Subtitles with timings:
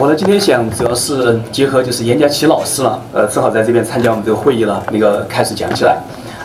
[0.00, 5.98] 我呢今天想主要是结合就是严家琪老师了，呃，正好在这边参加我们这个会议了，那个开始讲起来。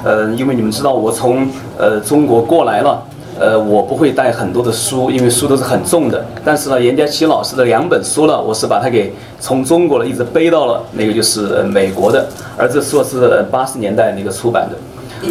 [0.04, 1.47] 呃，因为你们知道我从
[1.78, 3.02] 呃中国过来了，
[3.39, 6.25] 呃，我不会带很多的书，因为书都是很重的。
[6.43, 14.75] 但是呢，严家琪老师的两本书呢，我是把它给从中国呢一直背到了那个就是美国的，而这书是八十年代那个出版的。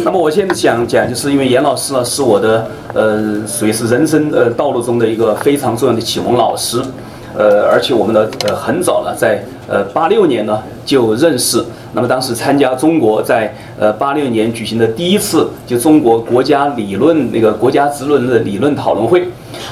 [0.03, 6.81] 那么我现在想讲，就是因为严老师呢是我的呃属于是人生呃道路中的一个非常重要的启蒙老师。
[7.37, 11.63] 呃，而且我们呢，呃，很早了，在呃八六年呢就认识。
[11.95, 19.27] 那么当时参加中国在呃八六年举行的第一次就中国国家理论那个国家职论的理论讨论会。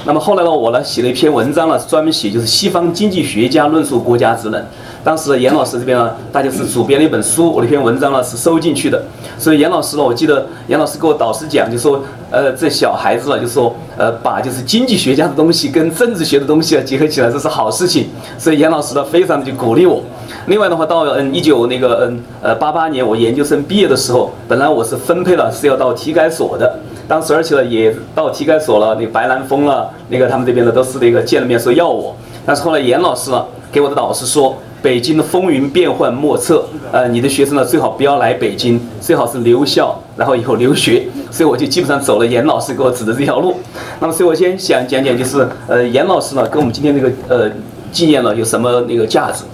[0.06, 4.66] 那么后来呢，我呢写了一篇文章呢，专门写就是西方经济学家论述国家职能。
[5.04, 9.04] 当时严老师这边呢，大家是主编了一本书，我那篇文章呢是收进去的。
[9.38, 18.08] 所以严老师呢，我记得严老师给我导师讲，就说，呃，这小孩子啊，就说，呃，把就是经济学家的东西跟政治学的东西啊结合起来，这是好事情。
[18.38, 20.02] 所以严老师呢，非常的就鼓励我。
[20.48, 34.56] 另外的话，到嗯一九那个嗯呃八八年我研究生毕业的时候，本来我是分配了是要到体改所的，当时而且呢也到体改所了，那白兰峰了，那个他们这边的都是那个见了面说要我，但是后来严老师呢给我的导师说。
[34.84, 41.08] 北京的风云变幻莫测，呃，你的学生呢最好不要来北京，最好是留校，然后以后留学。
[41.32, 43.56] 所以我就基本上走了严老师给我指的这条路。
[44.02, 47.50] 那么，所以我先想讲讲，就是呃，严老师呢跟我们今天这个呃
[47.94, 49.46] 纪念呢有什么那个价值？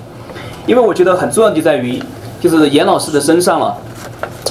[0.65, 2.02] 因为我觉得很重要的在于，
[2.39, 3.75] 就是严老师的身上了，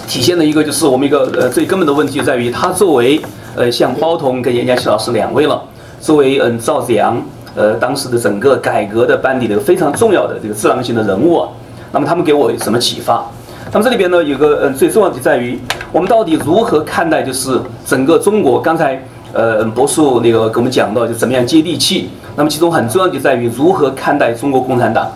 [0.06, 3.20] 体现的一个就是我们一个呃最根本的问题就在于他作为
[3.56, 5.62] 呃像包同跟严家琪老师两位了，
[6.00, 7.20] 作为嗯赵子阳。
[7.56, 11.48] 呃，当时的整个改革的班底的非常重要的这个智囊型的人物啊，
[11.90, 13.26] 那么他们给我什么启发？
[13.72, 15.58] 那么这里边呢，有个嗯最重要的就在于，
[15.90, 18.60] 我们到底如何看待就是整个中国？
[18.60, 19.02] 刚才
[19.32, 22.10] 呃博树那个给我们讲到，就怎么样接地气。
[22.36, 25.10] 那么其中很重要的在于如何看待中国共产党，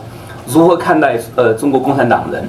[0.52, 2.46] 如何看待呃中国共产党人。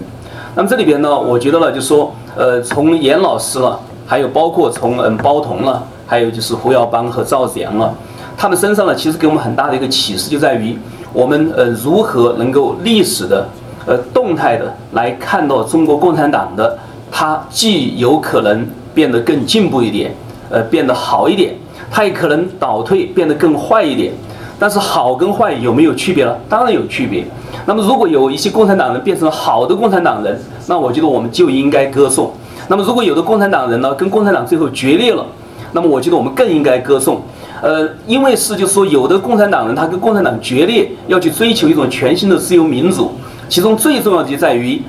[0.56, 7.94] 那么这里边呢，我觉得呢，就说呃从严老师了，还有包括从嗯包同了，还有就是胡耀邦和赵子阳了。
[8.38, 10.78] 他们身上呢，其实给我们很大的一个启示，就在于
[11.12, 13.48] 我们呃如何能够历史的
[13.86, 16.78] 呃动态的来看到中国共产党的，
[17.12, 20.14] 它既有可能变得更进步一点，
[20.50, 21.56] 呃变得好一点，
[21.90, 24.12] 它也可能倒退变得更坏一点。
[24.60, 26.36] 但是好跟坏有没有区别呢？
[26.48, 27.26] 当然有区别。
[27.66, 32.32] 那么如果有一些共产党人变成了好的共产党人，那我觉得我们就应该歌颂。
[32.68, 35.26] 那么如果有的共产党人呢跟共产党最后决裂了，
[35.72, 37.22] 那么我觉得我们更应该歌颂。
[37.62, 43.12] 呃，因为是就是说，有的共产党人他跟共产党决裂，要去追求一种全新的自由民主，
[43.48, 44.82] 其中最重要的就在于，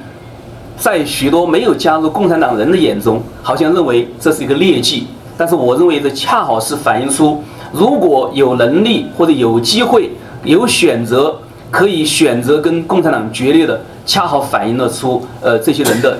[0.76, 5.06] 在许多没有加入共产党人的眼中，好像认为这是一个劣迹。
[5.36, 7.42] 但是我认为这恰好是反映出，
[7.72, 10.10] 如果有能力或者有机会
[10.42, 11.36] 有选择，
[11.74, 16.16] 可以选择跟共产党决裂的，恰好反映了出呃这些人的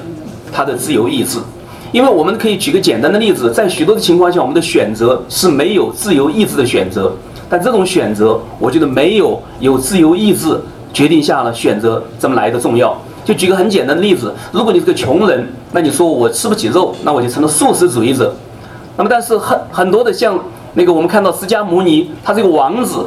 [0.53, 1.38] 他的自由意志。
[1.92, 7.12] 因为我们可以举个简单的例子，在许多的情况下，我们的选择是没有自由意志的选择。
[7.48, 10.60] 但这种选择，我觉得没有有自由意志
[10.92, 13.00] 决定下了选择这么来的重要。
[13.25, 18.34] 就举个很简单的例子，如果你是个穷人，那你说我吃不起肉，那我就成了素食主义者。
[18.97, 20.36] 那么，但是很很多的像
[20.72, 23.06] 那个我们看到释迦牟尼，他这个王子，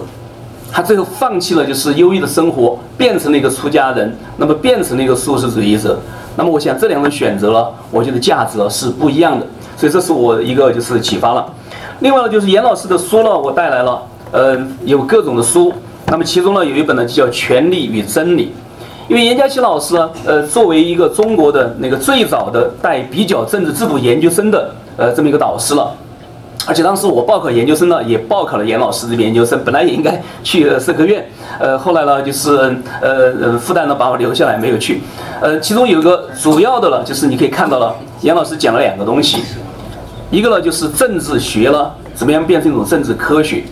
[0.72, 6.00] 他最后放弃了就是优异的生活，变成了一个出家人，那么变成了一个素食主义者。
[6.36, 9.46] 那么我想这两种选择了，我觉得价值是不一样的，
[9.76, 11.46] 所以这是我一个就是启发了。
[12.02, 14.02] 另外呢，就是严老师的书呢，我带来了，
[14.32, 15.74] 呃，有各种的书。
[16.10, 18.46] 那么其中呢，有一本呢就叫《权力与真理》，
[19.10, 25.92] 因为严家琪老师呢，呃，作为一个中国的那个最早的带比较政治制度研究生的，呃，这么一个导师了。
[26.66, 31.26] 而且当时我报考研究生呢，也报考了严老师这边研究生，本来也应该去社科院，
[31.60, 32.52] 呃，后来呢，就是
[33.02, 35.02] 呃呃复旦呢把我留下来没有去，
[35.40, 39.38] 呃，其中有一个主要的呢，就是你可以看到了，严老师讲了两个东西，
[40.30, 43.64] 一个呢就是政治学了怎么样变成一种政治科学，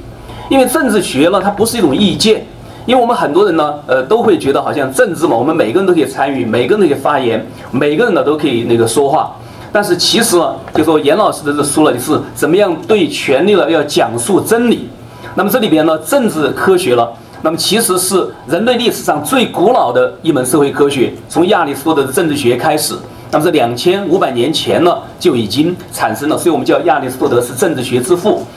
[0.50, 2.46] 因为政治学呢它不是一种意见，
[2.86, 9.36] 因为我们很多人呢，呃都会觉得好像政治嘛，我们每个人都可以参与，每个人都可以发言，每个人呢都可以那个说话。
[9.76, 14.88] 但是其实呢，就说严老师的这书呢，就是怎么样对权力呢要讲述真理。
[15.36, 17.12] 那么这里边呢，政治科学了，
[17.42, 22.96] 那么其实是人类历史上最古老的一门社会科学，从亚里士多德的政治学开始。
[23.32, 28.48] 那么这两千五百年前呢就已经产生了，所以我们叫亚里士多德是政治学之父。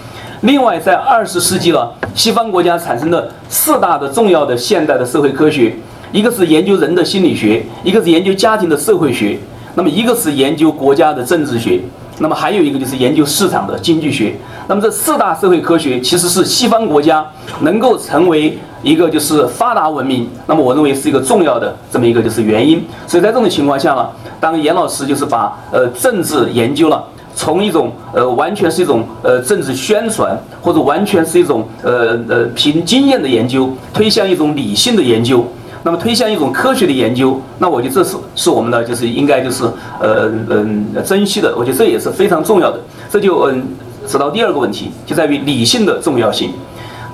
[0.42, 5.74] 另外，在二十世纪了，西方国家产生的四大的重要的现代的社会科学，
[6.12, 9.36] 一个是研究人的心理学，一个是研究家庭的社会学。
[9.74, 11.80] 那么一个是研究国家的政治学，
[12.18, 14.34] 那么还有一个就是研究市场的经济学。
[14.66, 17.24] 那么这四大社会科学其实是西方国家
[17.60, 22.84] 能够成为一个就是发达文明，那么我认为是一个重要的这么一个就是原因。
[23.06, 24.08] 所以在这种情况下呢，
[24.40, 27.02] 当严老师就是把呃政治研究了，
[27.34, 35.46] 从一种呃完全是一种呃政治宣传，或者完全是一种呃呃凭经验的研究，推向一种理性的研究。
[35.88, 39.64] 那么推向一种科学的研究，那我觉得这是是我们的就是应该就是
[39.98, 42.78] 呃嗯珍惜的，我觉得这也是非常重要的。
[43.08, 43.66] 这就嗯
[44.06, 46.52] 指到第二个问题，就在于理性的重要性。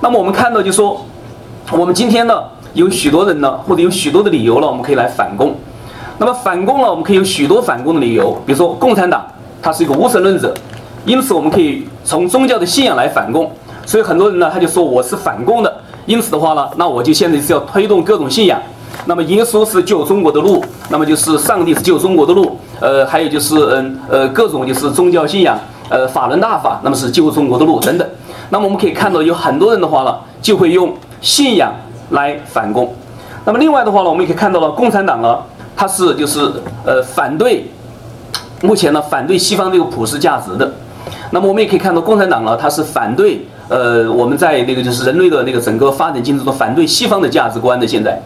[0.01, 1.05] 那么我们看到就说，
[1.71, 2.43] 我们今天呢
[2.73, 5.55] 有许多人呢，或者有许多的理由呢，我们可以来反共。
[6.17, 9.25] 那么反共呢，我们可以有许多反共的理由，比如说共产党
[9.61, 10.53] 他是一个无神论者，
[11.05, 13.49] 因此我们可以从宗教的信仰来反共。
[13.85, 15.73] 所以很多人呢他就说我是反共的。
[16.05, 18.61] 因此的话呢，那我就现在是要推动各种信仰。
[19.07, 22.57] 那么耶稣是救中国的路，那么就是上帝是救中国的路。
[22.79, 25.57] 呃，还有就是嗯呃各种就是宗教信仰，
[25.89, 28.07] 呃法轮大法，那么是救中国的路等等。
[28.49, 31.73] 那么我们可以看到有很多人的话呢，就会用信仰
[32.11, 32.93] 来反共。
[33.43, 35.37] 那么另外的话呢，我们也可以看到了共产党呢，
[35.75, 36.39] 它是就是
[36.85, 37.69] 呃反对
[38.61, 40.71] 目前呢反对西方这个普世价值的。
[41.31, 43.45] 那么我们也可以看到共产党呢，它是反对。
[43.67, 48.21] 呃，我们在那个就是人类的那个整个发展进程中反对西方的价值观的现在，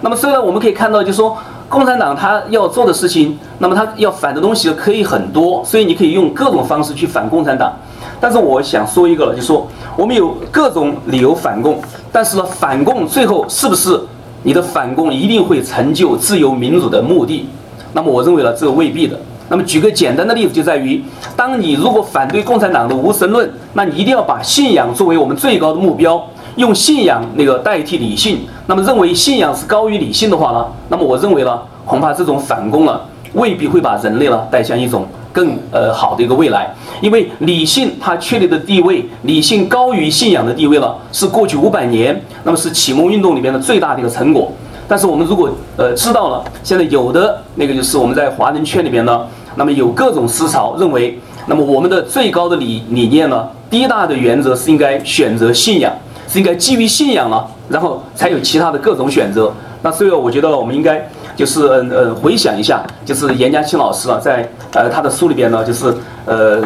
[0.00, 1.36] 那么虽然我们可以看到，就是说
[1.68, 7.72] 共产党他要做的事情，那么他要反的东西可以很多，所以你可以用各种方式去反共产党。
[8.20, 9.66] 但是我想说一个了，就是说
[9.96, 13.98] 我们有各种理由反共，但是呢，反共最后是不是
[14.42, 17.48] 你的反共一定会成就自由民主的目的？
[17.92, 19.16] 那么我认为呢，这未必的。
[19.48, 21.02] 那么举个简单的例子，就在于，
[21.40, 26.22] 当你如果反对共产党的无神论，那你一定要把信仰作为我们最高的目标，
[26.56, 28.40] 用信仰那个代替理性。
[28.66, 33.00] 那么认为信仰是高于理性的话呢，那么我认为呢，恐怕这种反攻呢，
[33.32, 36.70] 未必会把人类呢带向一种更呃好的一个未来。
[37.00, 44.52] 因为理性它确立的地位，理性高于信仰的地位呢，是过去五百年，那么是启蒙运动里面的最大的一个成果。
[44.86, 45.48] 但是我们如果
[45.78, 49.26] 呃知道了，现在有的那个就是我们在华人圈里边呢。
[49.56, 55.92] 那么有各种思潮认为，那么我们的最高的理理念呢，第一大的原则是应该选择信仰，
[56.28, 59.52] 是应该基于信仰了，然后才有其他的各种选择。
[59.82, 65.94] 那所以我觉得我们应该就是嗯呃回想一下，就是严家庆老师啊，在呃他的书里边呢，就是
[66.26, 66.62] 呃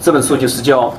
[0.00, 0.88] 这本书就是叫《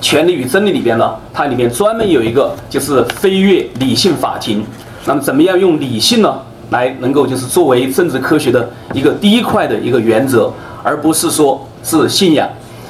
[0.00, 4.64] 权力与真理》里边呢，它里面专门有一个就是飞跃理性法庭。
[5.04, 6.34] 那么怎么样用理性呢？
[6.70, 10.50] 来能够就是作为政治科学的一个第一块的一个原则，
[10.82, 12.48] 而不是说是信仰。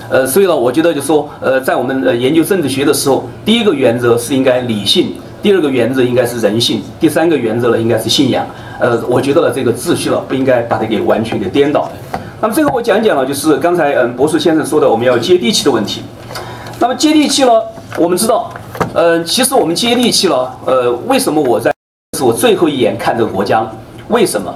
[0.08, 5.12] 呃，所以呢，我觉得就说，呃，在我们呃研究政治学的时候，第一个原则是应该理性，
[5.42, 8.46] 第二个原则应该是人性，第三个原则呢应该是信仰。
[8.78, 11.90] 呃，我觉得呢这个秩序呢不应该把它给完全给颠倒。
[12.40, 16.02] 那么最后我讲讲了，就是刚才嗯博士先生说的我们要接地气的问题。
[16.78, 17.50] 那么接地气呢，
[17.96, 18.52] 我们知道，
[18.92, 21.72] 呃，其实我们接地气了，呃，为什么我在？
[22.16, 23.66] 是我最后一眼看这个国家，
[24.08, 24.54] 为什么？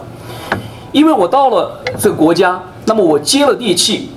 [0.93, 4.11] 因为我到了这个国家，那么我接了地气，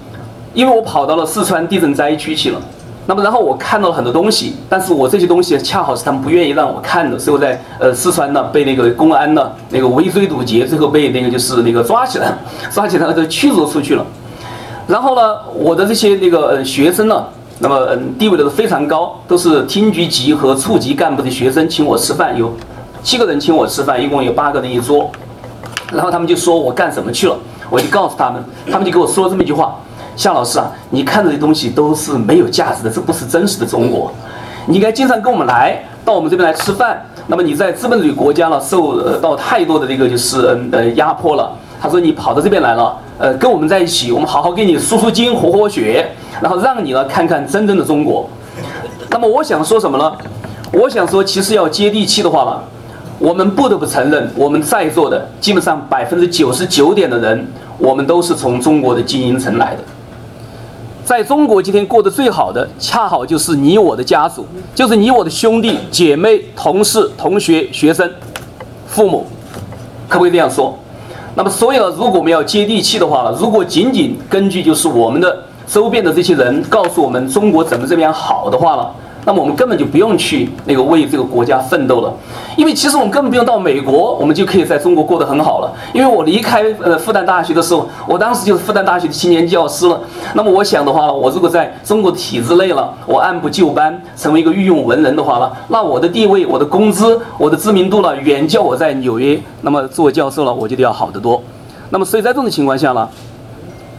[0.54, 2.62] 因为我跑到了四川地震灾区去了，
[3.06, 12.38] 那么然后我看到了很多东西，但是我这些东西恰好是他们不愿意让我看的，所以我在呃四川呢被那个公安呢那个围追堵截，最后被那个就是那个抓起来，
[12.70, 14.06] 抓起来了就驱逐出去了。
[14.88, 17.24] 然后呢，我的这些那个呃学生呢，
[17.60, 22.52] 那么嗯地位都是非常高，都是厅局级和处级干部的学生，请我吃饭有。
[23.02, 25.10] 七个人请我吃饭，一共有八个人一桌，
[25.92, 27.36] 然后他们就说我干什么去了，
[27.70, 29.76] 我就告诉他们，他们就给我说了这么一句话：
[30.22, 34.12] 夏老师啊，你看这些东西都是没有价值的，这不是真实的中国，
[34.68, 37.04] 你应该经常跟我们来到我们这边来吃饭。
[37.26, 41.52] 那么你在资本主义国家呢，受到太多的这个就是嗯呃压迫了。
[41.82, 46.08] 他说你跑到这边来了，呃，跟我们在一起，我们好好给你输输精、活活血，
[46.40, 48.30] 然后让你呢看看真正的中国。
[49.10, 50.14] 那么我想说什么呢？
[50.72, 52.62] 我想说，其实要接地气的话呢。
[53.18, 57.48] 我们不得不承认，我们在座的基本上百分之九十九点的人，
[57.78, 59.84] 我们都是从中国的精英层来的。
[61.12, 68.10] 在中国今天过得最好的，恰好就是你我的家属，就是你我的兄弟姐妹、同事、同学、学生、
[68.88, 69.28] 父母，
[70.08, 70.74] 可不可以这样说？
[71.36, 78.90] 那么，所以呢，如果我们要接地气的话呢，如果仅仅根据就是我们的周边的这些人告诉我们中国怎么这么样好的话呢？
[79.26, 82.12] 那么我们根本就不用去那个为这个国家奋斗了，
[82.58, 85.72] 因为其实我们根本不用到美国，我们就可以在中国过得很好了。
[85.94, 90.02] 因为我离开呃复旦大学的时候，我当时就是复旦大学的青年教师了。
[90.34, 101.42] 那么我想的话，我如果在中国体制内了，我按部就班成为一个御用文人的话呢，那我的地位、我的工资、我的知名度呢，远较我在纽约那么做教授了，我觉得要好得多。
[101.92, 103.08] 那么所以在这种情况下呢，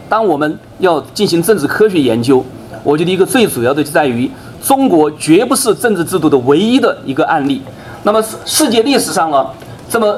[0.09, 2.45] 当我们要进行政治科学研究，
[2.83, 4.31] 我觉得一个最主要的就在于，
[4.63, 7.61] 中国绝不是政治制度的唯一的一个案例。
[8.05, 9.47] 那么世世界历史上呢，
[9.89, 10.17] 这么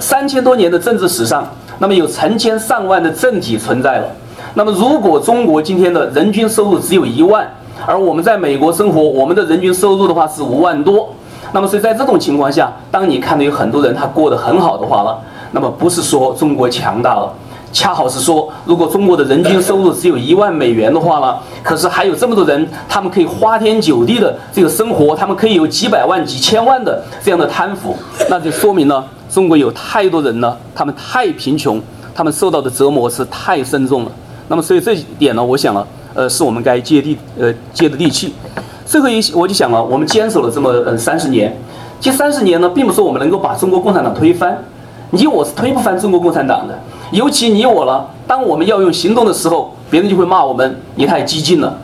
[0.00, 1.46] 三千多年的政治史上，
[1.78, 4.06] 那么有成千上万的政体存在了。
[4.54, 7.46] 那么如果中国今天的人均收入只有一万，
[7.86, 11.10] 而我们在美国生活，我们的人均收入的话是五万多。
[11.52, 15.18] 那么所以在这种情况下，当你看到有很多人他过得很好的话了，
[15.52, 17.32] 那么不是说中国强大了。
[17.72, 27.96] 恰好是说，如果中国的人均收入只有一万美元的话呢，可是还有这么多人，他们可以花天酒地的这个生活，他们可以有几百万、几千万的这样的贪腐，
[28.28, 31.80] 那就说明呢，中国有太多人呢，他们太贫穷，
[32.14, 34.12] 他们受到的折磨是太深重了。
[34.48, 38.34] 那么，所以这一点呢，我想呢，呃，是我们该接地呃接的地气。
[38.84, 41.56] 最后一，我就想了，我们坚守了这么嗯三十年，
[41.98, 44.62] 这三十年呢，并不是我们能够把中国共产党推翻，
[45.10, 46.78] 你我是推不翻中国共产党的。
[47.12, 51.74] 尤其你我了，当我们要用行动的时候，别人就会骂我们你太激进了；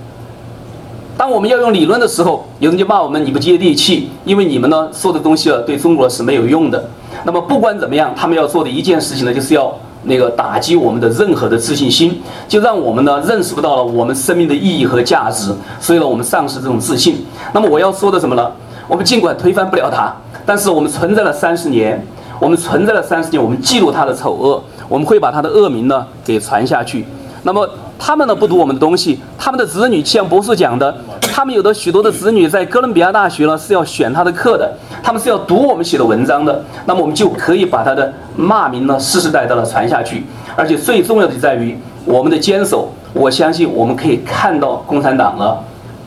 [1.18, 6.82] 当我们要用理论的时候，有人就骂我们你不接地气，因为你们呢说的东西啊对中国是没有用的。
[7.24, 9.70] 那么不管怎么样，他们要做的一件事情呢，就是要
[10.04, 17.26] 那个打击我们的任何的自信心，就让我们呢认识不到了我们生命的意义和价值，所以呢我们丧失这种自信。
[17.52, 18.50] 那么我要说的什么呢？
[18.86, 20.10] 我们尽管推翻不了它，
[20.46, 22.02] 但是我们存在了三十年，
[22.40, 24.62] 我们存在了三十年，我们记录它的丑恶。
[24.88, 27.04] 我们会把他的恶名呢给传下去，
[27.42, 27.68] 那么
[27.98, 40.24] 他们呢不读我们的东西，他们的子女像博士讲的，他们有的许多的子女在哥伦比亚大学呢是要选他的课的，他们是要读我们写的文章的，那么我们就可以把他的骂名呢世世代代的传下去，
[40.56, 45.56] 而且最重要的在于我们的坚守，我相信我们可以看到共产党呢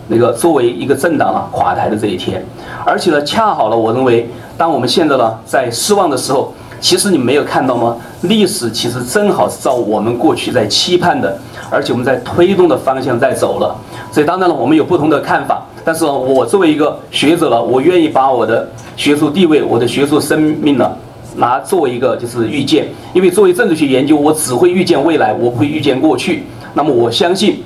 [0.07, 2.43] 那个作为一个政党啊垮台的这一天，
[2.85, 6.51] 而且呢恰好了，我认为当我们现在呢在失望的时候。
[6.81, 7.95] 其实你没有看到吗？
[8.23, 11.37] 历史其实正好是照我们过去在期盼的，
[11.69, 13.75] 而且我们在推动的方向在走了。
[14.11, 15.63] 所以当然了，我们有不同的看法。
[15.85, 20.91] 但是我作为一个学者了，我愿意把我的学术地位、我的学术生命呢，
[21.35, 22.87] 拿作为一个就是预见。
[23.13, 26.43] 因为作为政治学研究，我只会预见未来，我不会预见过去。
[26.73, 27.63] 那么我相信，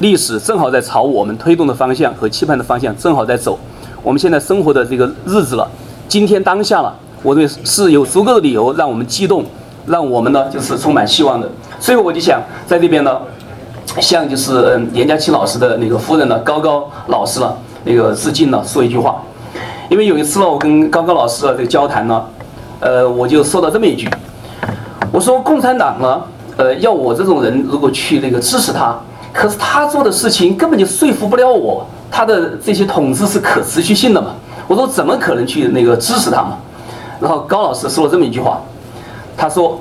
[0.00, 3.58] 历史正好在朝我们推动的方向和期盼的方向正好在走。
[4.02, 5.66] 我们现在生活的这个日子了，
[6.08, 6.94] 今天当下了。
[7.24, 9.42] 我认为是有足够的理由让我们激动，
[9.86, 11.48] 让我们呢就是充满希望的。
[11.80, 13.18] 所以我就想在这边呢，
[13.98, 17.50] 向就是嗯严家琪老师的那个夫人呢高高老师呢
[17.84, 19.22] 那个致敬呢说一句话。
[19.88, 22.22] 因为有一次呢，我跟高高老师的这个交谈呢，
[22.80, 24.06] 呃，我就说到这么一句，
[25.10, 26.20] 我说共产党呢，
[26.58, 28.94] 呃，要我这种人如果去那个支持他，
[29.32, 34.34] 可是他做的事情根本就说服不了我，他的这些统治是可持续性的嘛？
[34.66, 36.58] 我说怎么可能去那个支持他嘛？
[37.24, 38.60] 然后高老师说了这么一句话，
[39.34, 39.80] 他说：“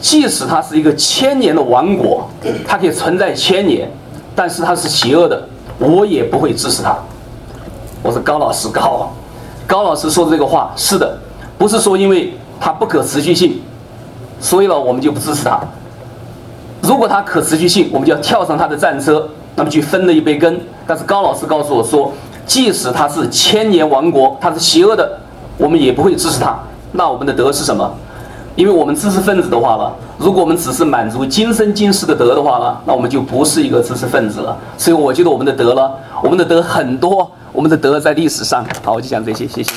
[0.00, 2.30] 即使它是一个千年的王国，
[2.64, 3.90] 它可以存在千年，
[4.36, 5.42] 但是它是邪恶的，
[5.80, 6.96] 我也不会支持它。”
[8.04, 9.10] 我说：“高老师高，
[9.66, 11.18] 高老师说的这个话是的，
[11.58, 13.60] 不是说因为它不可持续性，
[14.38, 15.58] 所以呢我们就不支持它。
[16.82, 20.60] 如果它可持续性，我们就要跳上它的战车，那么去分了一杯羹。
[20.86, 22.12] 但是高老师告诉我说，
[22.46, 25.18] 即使它是千年王国，它是邪恶的。”
[25.60, 26.58] 我们也不会支持他，
[26.92, 27.88] 那我们的德是什么？
[28.56, 34.56] 因为我们知识分子的话呢，如果我们只是满足今生今世的德的话呢，那我们就不是一个知识分子了。
[34.78, 35.90] 所以我觉得我们的德呢，
[36.22, 38.64] 我们的德很多，我们的德在历史上。
[38.82, 39.70] 好，我就讲这些，谢谢。